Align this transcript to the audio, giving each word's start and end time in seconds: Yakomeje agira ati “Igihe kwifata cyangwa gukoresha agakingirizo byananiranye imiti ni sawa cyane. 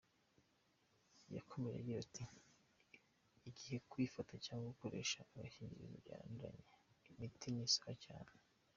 Yakomeje 1.35 1.77
agira 1.81 1.97
ati 2.05 2.23
“Igihe 3.49 3.77
kwifata 3.89 4.33
cyangwa 4.45 4.67
gukoresha 4.71 5.17
agakingirizo 5.35 5.97
byananiranye 6.03 6.63
imiti 7.11 7.47
ni 7.51 7.67
sawa 7.75 7.93
cyane. 8.05 8.31